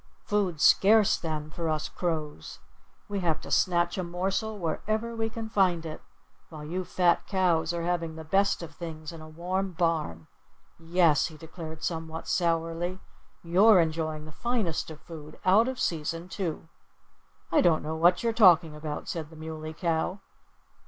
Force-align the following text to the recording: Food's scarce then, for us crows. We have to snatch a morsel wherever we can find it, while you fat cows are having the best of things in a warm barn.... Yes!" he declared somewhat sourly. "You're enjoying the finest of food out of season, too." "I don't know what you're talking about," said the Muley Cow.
Food's 0.23 0.63
scarce 0.63 1.15
then, 1.15 1.51
for 1.51 1.69
us 1.69 1.87
crows. 1.87 2.57
We 3.07 3.19
have 3.19 3.39
to 3.41 3.51
snatch 3.51 3.99
a 3.99 4.03
morsel 4.03 4.57
wherever 4.57 5.15
we 5.15 5.29
can 5.29 5.47
find 5.47 5.85
it, 5.85 6.01
while 6.49 6.65
you 6.65 6.83
fat 6.85 7.27
cows 7.27 7.71
are 7.71 7.83
having 7.83 8.15
the 8.15 8.23
best 8.23 8.63
of 8.63 8.73
things 8.73 9.11
in 9.11 9.21
a 9.21 9.29
warm 9.29 9.73
barn.... 9.73 10.25
Yes!" 10.79 11.27
he 11.27 11.37
declared 11.37 11.83
somewhat 11.83 12.27
sourly. 12.27 12.97
"You're 13.43 13.79
enjoying 13.79 14.25
the 14.25 14.31
finest 14.31 14.89
of 14.89 14.99
food 14.99 15.37
out 15.45 15.67
of 15.67 15.79
season, 15.79 16.29
too." 16.29 16.67
"I 17.51 17.61
don't 17.61 17.83
know 17.83 17.95
what 17.95 18.23
you're 18.23 18.33
talking 18.33 18.75
about," 18.75 19.07
said 19.07 19.29
the 19.29 19.35
Muley 19.35 19.75
Cow. 19.75 20.19